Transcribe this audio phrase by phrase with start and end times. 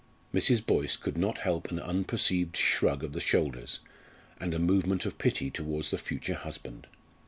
[0.33, 0.65] Mrs.
[0.65, 3.81] Boyce could not help an unperceived shrug of the shoulders,
[4.39, 6.87] and a movement of pity towards the future husband.